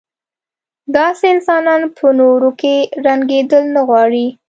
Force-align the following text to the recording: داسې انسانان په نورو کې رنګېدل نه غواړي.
داسې 0.95 1.25
انسانان 1.35 1.81
په 1.97 2.07
نورو 2.19 2.49
کې 2.59 2.75
رنګېدل 3.05 3.63
نه 3.75 3.81
غواړي. 3.87 4.27